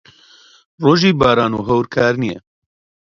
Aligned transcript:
ڕۆژی 0.83 1.11
باران 1.19 1.51
و 1.55 1.65
هەور 1.67 1.85
کار 1.95 2.13
نییە. 2.21 2.39